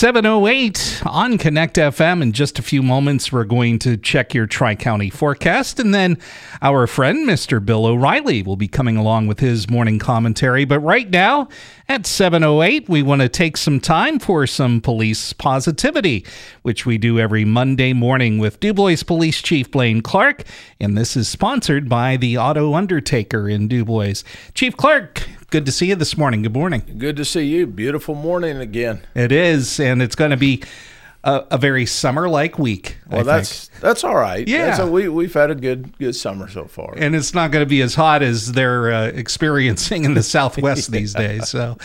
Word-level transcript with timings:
708 0.00 1.02
on 1.04 1.36
Connect 1.36 1.76
FM. 1.76 2.22
In 2.22 2.32
just 2.32 2.58
a 2.58 2.62
few 2.62 2.82
moments, 2.82 3.30
we're 3.30 3.44
going 3.44 3.78
to 3.80 3.98
check 3.98 4.32
your 4.32 4.46
Tri 4.46 4.74
County 4.74 5.10
forecast. 5.10 5.78
And 5.78 5.94
then 5.94 6.16
our 6.62 6.86
friend, 6.86 7.28
Mr. 7.28 7.62
Bill 7.62 7.84
O'Reilly, 7.84 8.42
will 8.42 8.56
be 8.56 8.66
coming 8.66 8.96
along 8.96 9.26
with 9.26 9.40
his 9.40 9.68
morning 9.68 9.98
commentary. 9.98 10.64
But 10.64 10.80
right 10.80 11.10
now, 11.10 11.50
at 11.86 12.06
708, 12.06 12.88
we 12.88 13.02
want 13.02 13.20
to 13.20 13.28
take 13.28 13.58
some 13.58 13.78
time 13.78 14.18
for 14.18 14.46
some 14.46 14.80
police 14.80 15.34
positivity, 15.34 16.24
which 16.62 16.86
we 16.86 16.96
do 16.96 17.18
every 17.18 17.44
Monday 17.44 17.92
morning 17.92 18.38
with 18.38 18.58
DuBois 18.58 19.02
Police 19.06 19.42
Chief 19.42 19.70
Blaine 19.70 20.00
Clark. 20.00 20.44
And 20.80 20.96
this 20.96 21.14
is 21.14 21.28
sponsored 21.28 21.90
by 21.90 22.16
the 22.16 22.38
Auto 22.38 22.72
Undertaker 22.72 23.50
in 23.50 23.68
DuBois. 23.68 24.24
Chief 24.54 24.74
Clark, 24.74 25.28
good 25.50 25.66
to 25.66 25.72
see 25.72 25.86
you 25.86 25.96
this 25.96 26.16
morning. 26.16 26.42
Good 26.42 26.54
morning. 26.54 26.82
Good 26.98 27.16
to 27.16 27.24
see 27.24 27.44
you. 27.46 27.66
Beautiful 27.66 28.14
morning 28.14 28.58
again. 28.58 29.02
It 29.14 29.32
is, 29.32 29.78
and 29.80 30.00
it's 30.00 30.14
going 30.14 30.30
to 30.30 30.36
be 30.36 30.62
a, 31.24 31.44
a 31.50 31.58
very 31.58 31.86
summer-like 31.86 32.58
week. 32.58 32.96
Well, 33.08 33.20
I 33.20 33.22
that's 33.24 33.68
think. 33.68 33.80
that's 33.80 34.04
all 34.04 34.14
right. 34.14 34.46
Yeah. 34.46 34.74
so 34.74 34.90
we 34.90 35.08
we've 35.08 35.34
had 35.34 35.50
a 35.50 35.54
good 35.54 35.96
good 35.98 36.16
summer 36.16 36.48
so 36.48 36.66
far. 36.66 36.94
and 36.96 37.14
it's 37.14 37.34
not 37.34 37.50
going 37.50 37.64
to 37.64 37.68
be 37.68 37.82
as 37.82 37.94
hot 37.94 38.22
as 38.22 38.52
they're 38.52 38.92
uh, 38.92 39.06
experiencing 39.08 40.04
in 40.04 40.14
the 40.14 40.22
Southwest 40.22 40.90
these 40.92 41.12
days. 41.14 41.48
So, 41.48 41.76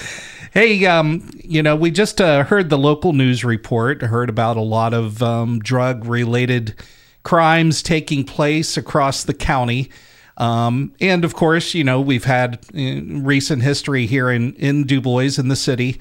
hey, 0.54 0.86
um, 0.86 1.30
you 1.44 1.62
know, 1.62 1.76
we 1.76 1.92
just 1.92 2.22
uh, 2.22 2.44
heard 2.44 2.70
the 2.70 2.78
local 2.78 3.14
news 3.14 3.44
report. 3.44 4.02
Heard 4.02 4.30
about 4.30 4.58
a 4.58 4.62
lot 4.62 4.94
of 4.94 5.22
um, 5.22 5.60
drug-related 5.60 6.76
crimes 7.24 7.82
taking 7.82 8.24
place 8.24 8.78
across 8.78 9.24
the 9.24 9.34
county. 9.34 9.90
Um, 10.38 10.94
and 11.00 11.24
of 11.24 11.34
course, 11.34 11.74
you 11.74 11.84
know, 11.84 12.02
we've 12.02 12.26
had 12.26 12.60
uh, 12.76 13.02
recent 13.22 13.64
history 13.64 14.06
here 14.06 14.30
in, 14.30 14.54
in 14.56 14.86
DuBois 14.86 15.40
in 15.40 15.48
the 15.48 15.56
city 15.56 16.00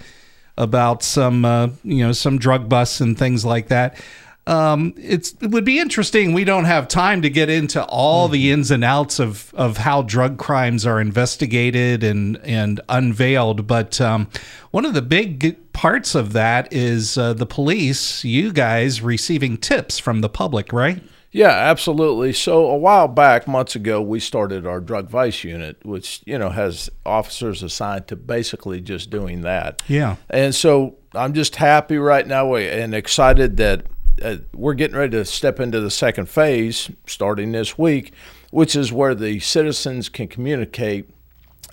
about 0.56 1.02
some, 1.02 1.44
uh, 1.44 1.68
you 1.82 2.04
know, 2.04 2.12
some 2.12 2.38
drug 2.38 2.68
busts 2.68 3.00
and 3.00 3.18
things 3.18 3.44
like 3.44 3.68
that. 3.68 4.00
Um, 4.46 4.92
it's, 4.98 5.34
it 5.40 5.50
would 5.50 5.64
be 5.64 5.78
interesting. 5.78 6.34
We 6.34 6.44
don't 6.44 6.66
have 6.66 6.86
time 6.86 7.22
to 7.22 7.30
get 7.30 7.48
into 7.48 7.82
all 7.84 8.28
the 8.28 8.50
ins 8.50 8.70
and 8.70 8.84
outs 8.84 9.18
of, 9.18 9.54
of 9.54 9.78
how 9.78 10.02
drug 10.02 10.36
crimes 10.36 10.84
are 10.84 11.00
investigated 11.00 12.04
and, 12.04 12.36
and 12.38 12.80
unveiled. 12.88 13.66
But 13.66 14.00
um, 14.00 14.28
one 14.70 14.84
of 14.84 14.92
the 14.92 15.02
big 15.02 15.72
parts 15.72 16.14
of 16.14 16.34
that 16.34 16.70
is 16.72 17.16
uh, 17.16 17.32
the 17.32 17.46
police, 17.46 18.22
you 18.22 18.52
guys 18.52 19.00
receiving 19.00 19.56
tips 19.56 19.98
from 19.98 20.20
the 20.20 20.28
public, 20.28 20.72
right? 20.72 21.02
Yeah, 21.34 21.48
absolutely. 21.48 22.32
So 22.32 22.66
a 22.66 22.78
while 22.78 23.08
back, 23.08 23.48
months 23.48 23.74
ago, 23.74 24.00
we 24.00 24.20
started 24.20 24.68
our 24.68 24.80
drug 24.80 25.10
vice 25.10 25.42
unit, 25.42 25.84
which 25.84 26.22
you 26.24 26.38
know 26.38 26.50
has 26.50 26.88
officers 27.04 27.60
assigned 27.64 28.06
to 28.06 28.16
basically 28.16 28.80
just 28.80 29.10
doing 29.10 29.40
that. 29.40 29.82
Yeah. 29.88 30.14
And 30.30 30.54
so 30.54 30.96
I'm 31.12 31.34
just 31.34 31.56
happy 31.56 31.98
right 31.98 32.24
now 32.24 32.54
and 32.54 32.94
excited 32.94 33.56
that 33.56 33.84
uh, 34.22 34.36
we're 34.54 34.74
getting 34.74 34.96
ready 34.96 35.10
to 35.16 35.24
step 35.24 35.58
into 35.58 35.80
the 35.80 35.90
second 35.90 36.28
phase 36.28 36.88
starting 37.06 37.50
this 37.50 37.76
week, 37.76 38.12
which 38.52 38.76
is 38.76 38.92
where 38.92 39.16
the 39.16 39.40
citizens 39.40 40.08
can 40.08 40.28
communicate 40.28 41.10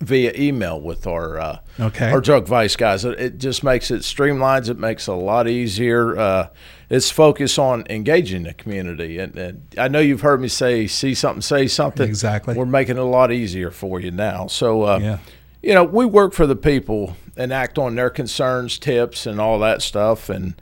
via 0.02 0.34
email 0.36 0.80
with 0.82 1.08
our 1.08 1.40
uh, 1.40 1.60
Okay. 1.80 2.12
our 2.12 2.20
drug 2.22 2.48
vice 2.48 2.76
guys. 2.76 3.06
It, 3.06 3.20
it 3.20 3.38
just 3.38 3.64
makes 3.64 3.90
it 3.92 4.02
streamlines. 4.02 4.70
It 4.70 4.78
makes 4.78 5.08
it 5.08 5.12
a 5.12 5.16
lot 5.16 5.48
easier. 5.48 6.18
Uh, 6.18 6.48
it's 6.90 7.10
focused 7.10 7.58
on 7.58 7.86
engaging 7.90 8.44
the 8.44 8.54
community, 8.54 9.18
and, 9.20 9.38
and 9.38 9.62
I 9.78 9.88
know 9.88 10.00
you've 10.00 10.22
heard 10.22 10.42
me 10.42 10.48
say, 10.50 10.88
"See 10.88 11.14
something, 11.14 11.42
say 11.42 11.68
something." 11.68 12.08
Exactly. 12.08 12.56
We're 12.56 12.66
making 12.66 12.98
it 12.98 13.02
a 13.02 13.06
lot 13.06 13.32
easier 13.32 13.72
for 13.72 14.00
you 14.02 14.12
now. 14.12 14.48
So, 14.48 14.84
uh, 14.84 15.00
Yeah. 15.02 15.18
you 15.62 15.74
know, 15.74 15.84
we 15.86 16.06
work 16.06 16.34
for 16.34 16.46
the 16.46 16.56
people 16.58 17.16
and 17.38 17.54
act 17.54 17.78
on 17.78 17.96
their 17.96 18.10
concerns, 18.10 18.78
tips, 18.78 19.26
and 19.26 19.40
all 19.40 19.58
that 19.60 19.82
stuff. 19.82 20.30
And 20.30 20.56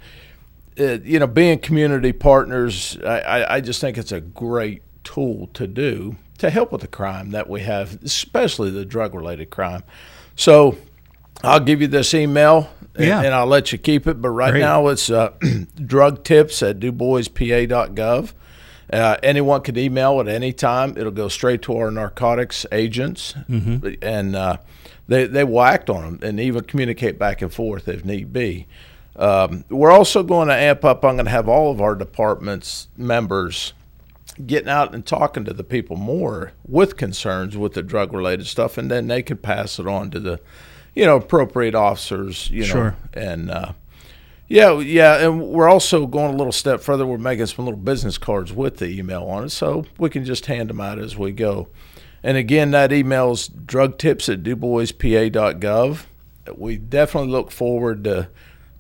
uh, 0.80 1.00
you 1.04 1.18
know, 1.20 1.28
being 1.28 1.58
community 1.60 2.12
partners, 2.12 2.98
I, 3.04 3.20
I, 3.20 3.56
I 3.56 3.62
just 3.62 3.82
think 3.82 3.98
it's 3.98 4.12
a 4.12 4.22
great 4.22 4.84
tool 5.04 5.48
to 5.56 5.66
do 5.66 6.16
to 6.40 6.50
help 6.50 6.72
with 6.72 6.82
the 6.82 6.88
crime 6.88 7.32
that 7.32 7.50
we 7.50 7.62
have, 7.62 8.02
especially 8.04 8.70
the 8.72 8.86
drug-related 8.86 9.50
crime. 9.50 9.84
So, 10.36 10.78
I'll 11.44 11.60
give 11.62 11.80
you 11.82 11.88
this 11.88 12.14
email, 12.14 12.70
and, 12.96 13.06
Yeah. 13.06 13.22
and 13.22 13.34
I'll 13.34 13.46
let 13.48 13.72
you 13.72 13.78
keep 13.78 14.08
it. 14.08 14.22
But 14.22 14.30
right 14.30 14.52
Great. 14.52 14.60
now, 14.62 14.88
it's 14.88 15.10
uh, 15.10 15.32
drug 15.86 16.24
tips 16.24 16.62
at 16.64 16.80
duboispa.gov. 16.80 18.34
Uh, 18.92 19.18
anyone 19.22 19.62
can 19.62 19.78
email 19.78 20.20
at 20.20 20.28
any 20.28 20.52
time. 20.52 20.96
It'll 20.98 21.12
go 21.12 21.28
straight 21.28 21.62
to 21.64 21.78
our 21.78 21.92
narcotics 21.92 22.66
agents, 22.72 23.36
and 24.02 24.36
uh, 24.36 24.58
they 25.08 25.28
they 25.28 25.44
will 25.44 25.62
act 25.62 25.90
on 25.92 26.02
them 26.04 26.20
and 26.24 26.40
even 26.40 26.64
communicate 26.64 27.20
back 27.20 27.42
and 27.44 27.54
forth 27.54 27.88
if 27.88 28.04
need 28.04 28.34
be. 28.34 28.66
Um, 29.16 29.64
we're 29.70 29.92
also 29.92 30.24
going 30.24 30.48
to 30.48 30.56
amp 30.56 30.84
up. 30.86 31.06
I'm 31.06 31.16
going 31.18 31.26
to 31.26 31.32
have 31.32 31.48
all 31.48 31.72
of 31.72 31.80
our 31.82 31.94
departments 31.94 32.88
members 32.98 33.74
getting 34.46 34.70
out 34.70 34.94
and 34.94 35.06
talking 35.06 35.46
to 35.46 35.54
the 35.54 35.64
people 35.64 35.96
more 35.98 36.54
with 36.68 36.98
concerns 36.98 37.58
with 37.58 37.74
the 37.74 37.84
drug 37.84 38.14
related 38.14 38.48
stuff, 38.48 38.78
and 38.78 38.90
then 38.90 39.08
they 39.08 39.22
can 39.22 39.38
pass 39.38 39.80
it 39.80 39.88
on 39.88 40.10
to 40.12 40.20
the, 40.20 40.40
you 40.96 41.06
know, 41.06 41.18
appropriate 41.18 41.76
officers. 41.76 42.50
You 42.50 42.62
know, 42.62 42.66
Sure. 42.68 42.96
and 43.14 43.52
uh, 43.52 43.74
yeah, 44.48 44.80
yeah, 44.80 45.18
and 45.26 45.42
we're 45.42 45.70
also 45.70 46.08
going 46.08 46.34
a 46.34 46.38
little 46.38 46.52
step 46.52 46.82
further. 46.82 47.06
We're 47.06 47.18
making 47.18 47.46
some 47.48 47.66
little 47.66 47.80
business 47.80 48.18
cards 48.18 48.52
with 48.52 48.78
the 48.78 48.88
email 48.88 49.24
on 49.26 49.46
it, 49.46 49.50
so 49.50 49.86
we 49.98 50.10
can 50.10 50.26
just 50.26 50.48
hand 50.48 50.70
them 50.70 50.82
out 50.82 50.98
as 51.00 51.16
we 51.18 51.32
go. 51.32 51.68
And 52.24 52.36
again, 52.36 52.72
that 52.72 52.92
email 52.92 53.32
is 53.32 53.48
drugtips 53.50 54.32
at 54.32 54.44
duboispa.gov. 54.44 56.06
We 56.58 56.78
definitely 56.78 57.30
look 57.32 57.52
forward 57.52 58.04
to 58.06 58.30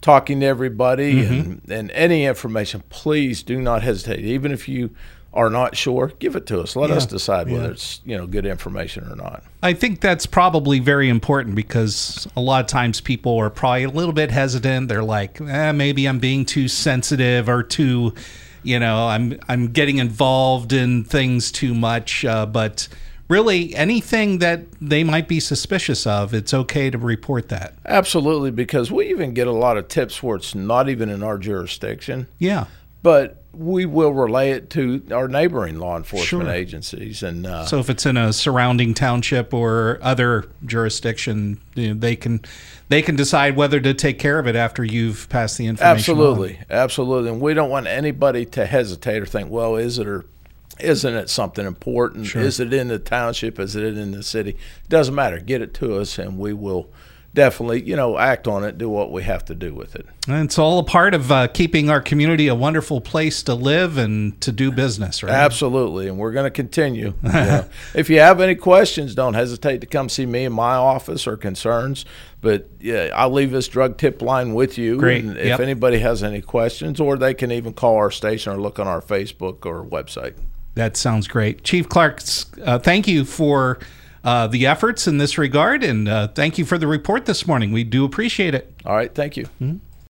talking 0.02 0.40
to 0.40 0.46
everybody 0.46 1.26
and, 1.26 1.62
and 1.70 1.92
any 1.92 2.26
information. 2.26 2.84
Please 2.90 3.44
do 3.44 3.62
not 3.62 3.84
hesitate. 3.84 4.22
Even 4.26 4.52
if 4.52 4.68
you 4.68 4.90
are 5.34 5.50
not 5.50 5.78
sure, 5.78 6.12
give 6.20 6.36
it 6.36 6.48
to 6.48 6.60
us. 6.60 6.76
Let 6.76 6.90
us 6.90 7.06
decide 7.06 7.50
whether 7.50 7.66
yeah. 7.66 7.72
it's 7.72 8.02
you 8.04 8.18
know 8.18 8.26
good 8.26 8.46
information 8.46 9.10
or 9.12 9.16
not. 9.16 9.44
I 9.62 9.74
think 9.74 10.02
that's 10.02 10.26
probably 10.26 10.80
very 10.80 11.08
important 11.08 11.56
because 11.56 12.28
a 12.36 12.42
lot 12.42 12.62
of 12.62 12.68
times 12.68 13.00
people 13.00 13.38
are 13.38 13.50
probably 13.50 13.84
a 13.84 13.90
little 13.90 14.14
bit 14.14 14.32
hesitant. 14.32 14.88
They're 14.88 15.04
like, 15.04 15.40
eh, 15.40 15.72
maybe 15.72 16.08
I'm 16.08 16.20
being 16.20 16.46
too 16.46 16.68
sensitive 16.68 17.48
or 17.48 17.62
too, 17.62 18.14
you 18.64 18.80
know, 18.80 19.08
I'm 19.08 19.40
I'm 19.48 19.68
getting 19.68 20.00
involved 20.00 20.74
in 20.74 21.04
things 21.04 21.52
too 21.52 21.76
much. 21.76 22.26
Uh, 22.26 22.48
but 22.48 22.88
really, 23.28 23.76
anything 23.76 24.40
that 24.40 24.62
they 24.82 25.04
might 25.04 25.28
be 25.28 25.40
suspicious 25.40 26.08
of, 26.08 26.34
it's 26.34 26.56
okay 26.56 26.90
to 26.90 26.98
report 26.98 27.50
that. 27.50 27.76
Absolutely, 27.86 28.50
because 28.50 28.92
we 28.92 29.10
even 29.10 29.36
get 29.36 29.46
a 29.46 29.52
lot 29.52 29.78
of 29.78 29.88
tips 29.90 30.24
where 30.24 30.38
it's 30.38 30.56
not 30.56 30.90
even 30.90 31.08
in 31.08 31.22
our 31.22 31.38
jurisdiction. 31.38 32.28
Yeah. 32.40 32.66
but 33.04 33.39
we 33.52 33.86
will 33.86 34.14
relay 34.14 34.52
it 34.52 34.70
to 34.70 35.02
our 35.12 35.28
neighboring 35.28 35.80
law 35.80 35.98
enforcement 35.98 36.46
Sure. 36.46 36.54
agencies 36.54 37.24
and 37.24 37.48
uh, 37.48 37.66
So 37.66 37.80
if 37.80 37.90
it's 37.90 38.06
in 38.06 38.16
a 38.16 38.32
surrounding 38.32 38.94
township 38.94 39.54
or 39.54 39.98
other 40.02 40.46
jurisdiction, 40.66 41.60
you 41.76 41.90
know, 41.90 41.94
they 42.00 42.16
can 42.16 42.42
they 42.90 43.02
can 43.02 43.16
decide 43.16 43.56
whether 43.56 43.80
to 43.80 43.94
take 43.94 44.18
care 44.20 44.40
of 44.40 44.48
it 44.48 44.56
after 44.56 44.84
you've 44.84 45.28
passed 45.30 45.58
the 45.58 45.66
information. 45.68 45.90
on. 45.92 45.98
absolutely 45.98 46.60
absolutely 46.70 47.30
and 47.32 47.42
we 47.42 47.54
don't 47.54 47.70
want 47.70 47.88
anybody 47.88 48.46
to 48.46 48.66
hesitate 48.66 49.22
or 49.22 49.26
think 49.26 49.50
well 49.50 49.76
is 49.76 50.00
it 50.00 50.08
or 50.08 50.26
isn't 50.80 51.14
it 51.16 51.30
something 51.30 51.66
important 51.66 52.26
Sure. 52.28 52.42
is 52.42 52.60
it 52.60 52.72
in 52.74 52.88
the 52.88 52.98
township 53.00 53.60
is 53.60 53.76
it 53.76 53.98
in 53.98 54.12
the 54.12 54.24
city 54.24 54.58
doesn't 54.90 55.14
matter 55.14 55.40
get 55.40 55.62
it 55.62 55.74
to 55.76 55.96
us 55.98 56.18
and 56.18 56.38
we 56.40 56.54
will 56.54 56.90
definitely 57.34 57.82
you 57.84 57.96
know 57.96 58.18
act 58.18 58.48
on 58.48 58.64
it 58.64 58.78
do 58.78 58.90
what 58.90 59.12
we 59.12 59.22
have 59.24 59.46
to 59.46 59.54
do 59.54 59.74
with 59.74 59.96
it 59.96 60.06
And 60.28 60.44
it's 60.46 60.58
all 60.58 60.80
a 60.80 60.84
part 60.84 61.14
of 61.14 61.32
uh, 61.32 61.48
keeping 61.48 61.90
our 61.90 62.02
community 62.02 62.48
a 62.48 62.56
wonderful 62.56 63.02
place 63.02 63.44
to 63.44 63.54
live 63.54 63.98
and 63.98 64.40
to 64.42 64.52
do 64.52 64.72
business, 64.72 65.22
right? 65.24 65.32
Absolutely, 65.32 66.08
and 66.08 66.18
we're 66.18 66.32
going 66.32 66.46
to 66.46 66.52
continue. 66.52 67.14
Yeah. 67.24 67.66
if 67.94 68.10
you 68.10 68.20
have 68.20 68.42
any 68.42 68.56
questions, 68.56 69.16
don't 69.16 69.34
hesitate 69.36 69.82
to 69.82 69.88
come 69.88 70.10
see 70.10 70.26
me 70.26 70.46
in 70.46 70.54
my 70.54 70.74
office 70.76 71.26
or 71.28 71.38
concerns. 71.38 72.04
But 72.42 72.68
yeah, 72.80 73.12
I'll 73.16 73.32
leave 73.32 73.52
this 73.52 73.68
drug 73.68 73.98
tip 73.98 74.22
line 74.22 74.54
with 74.54 74.78
you. 74.78 74.98
Great. 74.98 75.24
And 75.24 75.38
if 75.38 75.46
Yep. 75.46 75.60
anybody 75.60 76.00
has 76.00 76.24
any 76.24 76.42
questions, 76.42 77.00
or 77.00 77.18
they 77.18 77.34
can 77.34 77.52
even 77.52 77.74
call 77.74 77.96
our 77.96 78.12
station 78.12 78.54
or 78.54 78.58
look 78.62 78.80
on 78.80 78.88
our 78.88 79.02
Facebook 79.02 79.66
or 79.66 79.84
website. 79.86 80.34
That 80.76 80.96
sounds 80.98 81.28
great. 81.28 81.64
Chief 81.64 81.88
Clark, 81.90 82.22
uh, 82.64 82.80
thank 82.80 83.08
you 83.08 83.26
for 83.26 83.80
uh, 84.24 84.48
the 84.48 84.66
efforts 84.66 85.08
in 85.08 85.18
this 85.18 85.38
regard, 85.38 85.84
and 85.84 86.08
uh, 86.08 86.28
thank 86.28 86.58
you 86.58 86.66
for 86.66 86.78
the 86.78 86.88
report 86.88 87.26
this 87.26 87.48
morning. 87.48 87.72
We 87.72 87.84
do 87.84 88.06
appreciate 88.06 88.54
it. 88.54 88.74
All 88.86 88.96
right, 88.96 89.14
thank 89.14 89.38
you. 89.38 89.48